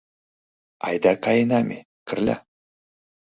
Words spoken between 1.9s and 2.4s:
Кырля